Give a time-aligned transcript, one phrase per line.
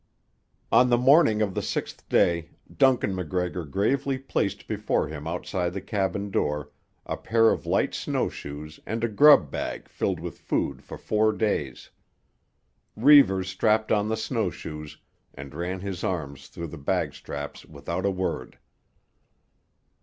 [0.71, 5.79] On the morning of the sixth day Duncan MacGregor gravely placed before him outside the
[5.81, 6.71] cabin door
[7.05, 11.91] a pair of light snowshoes and a grub bag filled with food for four days.
[12.95, 14.97] Reivers strapped on the snowshoes
[15.35, 18.57] and ran his arms through the bagstraps without a word.